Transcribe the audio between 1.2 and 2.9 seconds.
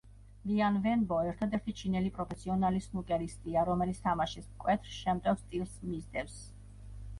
ერთადერთი ჩინელი პროფესიონალი